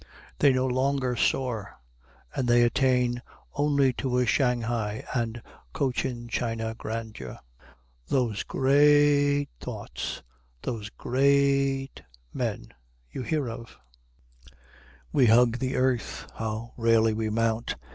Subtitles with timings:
[0.39, 1.77] They no longer soar,
[2.33, 3.21] and they attain
[3.53, 5.43] only to a Shanghai and
[5.73, 7.37] Cochin China grandeur.
[8.07, 10.23] Those gra a ate thoughts,
[10.63, 11.27] those gra a
[11.83, 12.01] ate
[12.33, 12.73] men
[13.11, 13.77] you hear of!
[15.11, 17.75] We hug the earth, how rarely we mount!